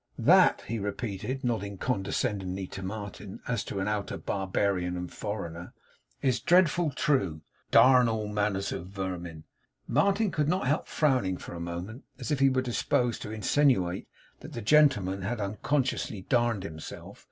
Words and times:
'That,' 0.17 0.63
he 0.67 0.79
repeated, 0.79 1.43
nodding 1.43 1.77
condescendingly 1.77 2.65
to 2.65 2.81
Martin, 2.81 3.39
as 3.47 3.63
to 3.63 3.79
an 3.79 3.87
outer 3.87 4.17
barbarian 4.17 4.97
and 4.97 5.13
foreigner, 5.13 5.73
'is 6.23 6.39
dreadful 6.39 6.89
true. 6.89 7.43
Darn 7.69 8.09
all 8.09 8.27
manner 8.27 8.61
of 8.71 8.87
vermin.' 8.87 9.43
Martin 9.87 10.31
could 10.31 10.49
not 10.49 10.65
help 10.65 10.87
frowning 10.87 11.37
for 11.37 11.53
a 11.53 11.59
moment, 11.59 12.03
as 12.17 12.31
if 12.31 12.39
he 12.39 12.49
were 12.49 12.63
disposed 12.63 13.21
to 13.21 13.29
insinuate 13.29 14.07
that 14.39 14.53
the 14.53 14.61
gentleman 14.63 15.21
had 15.21 15.39
unconsciously 15.39 16.21
'darned' 16.23 16.63
himself. 16.63 17.19